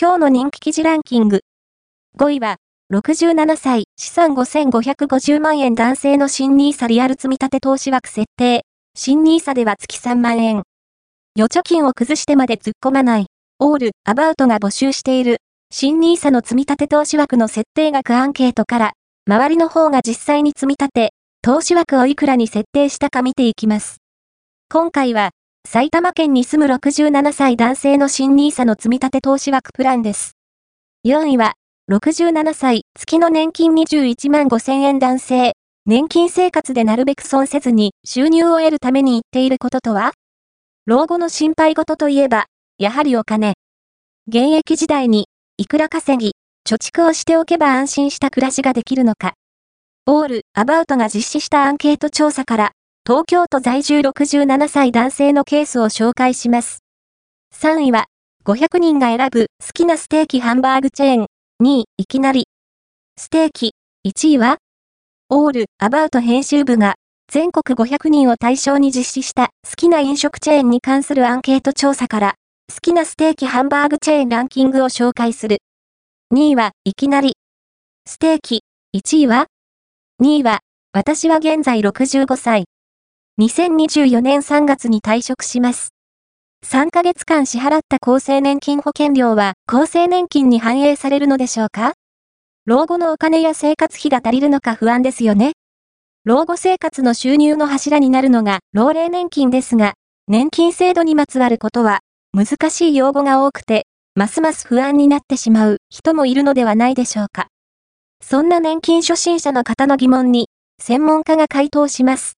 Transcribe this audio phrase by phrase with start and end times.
[0.00, 1.42] 今日の人気記事ランキング。
[2.18, 2.56] 5位は、
[2.92, 8.64] 67歳、資産5550万円男性の新 nisa リアル積立投資枠設定。
[8.96, 10.64] 新 nisa では月3万円。
[11.38, 13.26] 預貯金を崩してまで突っ込まない。
[13.60, 15.36] オール、アバウトが募集している。
[15.70, 18.92] 新 nisa の積立投資枠の設定額アンケートから、
[19.28, 23.98] 周りの方が実際に積立、投資枠をいくらに設定したか見ていきます。
[24.68, 25.30] 今回は、
[25.66, 30.36] 埼玉県に住む67歳男性の新 nisa の積立投資枠プランです。
[31.04, 31.54] 4位は、
[31.90, 35.54] 67歳、月の年金21万5千円男性。
[35.84, 40.12] 年金生活でなるべく損せずに収入を得るために言っていることとは？
[40.86, 42.46] 老後の心配事といえば、
[42.78, 43.54] やはりお金。
[44.28, 46.34] 現役時代に、いくら稼ぎ、
[46.68, 49.32] 貯蓄をしておけば安心した暮らしができるのか。
[50.06, 52.72] オール、アバウトが実施したアンケート調査から、
[53.06, 56.78] 東京都在住67歳男性のケースを紹介します。
[57.54, 58.06] 3位は、
[58.46, 61.26] 500人が選ぶ好きなステーキハンバーグチェーン。
[61.62, 62.48] 2位、いきなり。
[63.18, 63.74] ステーキ。
[64.08, 64.56] 1位は、
[65.28, 66.94] オール、アバウト編集部が、
[67.30, 72.34] 全国500人を対象に実施した好きな飲食チェーンに関するアンケート調査から、
[72.72, 75.58] 好きなステーキハンバーグチェーンランキングを紹介する。
[76.32, 77.34] 2位は、いきなり。
[78.08, 78.62] ステーキ。
[78.96, 79.44] 1位は
[80.22, 80.60] ?2 位は、
[80.94, 82.64] 私は現在65歳。
[83.40, 85.88] 2024年3月に退職します。
[86.64, 91.94] 3ヶ月間支払った厚生年金保険料は厚生年金に反映されるのでしょうか？
[92.64, 95.54] 老後のお金や生活費が足りるのか不安ですよね。
[96.24, 99.94] 老後生活の収入の柱になるのが老齢年金ですが、
[100.28, 107.48] 年金制度にまつわることは難しい用語が多くて、ますます不安になってしまう人もいるのではないでしょうか。
[108.22, 110.46] そんな年金初心者の方の疑問に、
[110.80, 112.34] 専門家が回答します。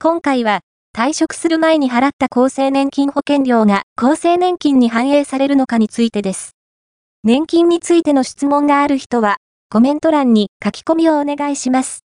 [0.00, 0.60] 今回は、
[0.96, 6.52] 退職する前に払った厚生年金保険料が厚生年金に反映されるのかについてです。
[7.24, 9.38] 年金についての質問がある人は、
[9.68, 12.04] コメント欄に書き込みをお願いします。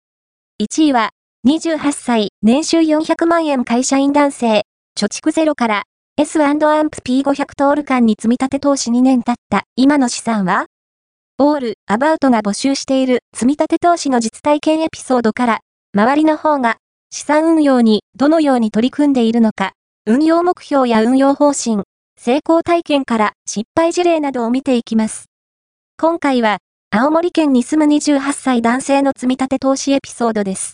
[0.59, 1.11] 1位は、
[1.47, 4.63] 28歳、年収400万円会社員男性、
[5.00, 5.84] 貯蓄ゼロから
[6.18, 10.66] S&AMP P500 トール間に積み立て投資2年経った今の資産は？
[11.38, 15.59] オール、アバウトが募集している積み立て投資の実体験エピソードから、
[15.94, 16.78] 周りの方が
[17.16, 19.72] 資産運用にどのように取り組んでいるのか、
[20.06, 21.84] 運用目標や運用方針、
[22.20, 25.28] 成功体験から失敗事例などを見ていきます。
[25.98, 26.58] 今回は、
[26.92, 30.74] 青森県に住む28歳男性の積み立て投資エピソードです。